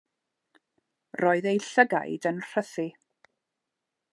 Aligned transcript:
Roedd 1.21 1.47
eu 1.51 1.61
llygaid 1.65 2.25
yn 2.31 2.43
rhythu. 2.47 2.87